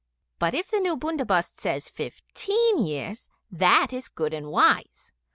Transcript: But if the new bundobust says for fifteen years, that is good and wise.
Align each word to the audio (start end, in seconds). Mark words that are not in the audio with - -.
But 0.39 0.55
if 0.55 0.71
the 0.71 0.79
new 0.79 0.97
bundobust 0.97 1.59
says 1.59 1.87
for 1.87 1.97
fifteen 1.97 2.79
years, 2.85 3.29
that 3.51 3.93
is 3.93 4.07
good 4.07 4.33
and 4.33 4.49
wise. 4.49 5.11